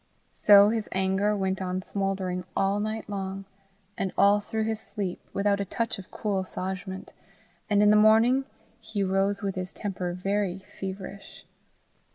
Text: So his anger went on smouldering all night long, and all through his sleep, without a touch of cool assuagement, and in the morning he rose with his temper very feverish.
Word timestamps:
So 0.33 0.69
his 0.69 0.89
anger 0.93 1.37
went 1.37 1.61
on 1.61 1.83
smouldering 1.83 2.43
all 2.57 2.79
night 2.79 3.07
long, 3.07 3.45
and 3.95 4.11
all 4.17 4.39
through 4.39 4.63
his 4.63 4.79
sleep, 4.79 5.21
without 5.31 5.59
a 5.59 5.63
touch 5.65 5.99
of 5.99 6.09
cool 6.09 6.39
assuagement, 6.39 7.13
and 7.69 7.83
in 7.83 7.91
the 7.91 7.95
morning 7.95 8.45
he 8.79 9.03
rose 9.03 9.43
with 9.43 9.53
his 9.53 9.71
temper 9.73 10.13
very 10.13 10.57
feverish. 10.79 11.45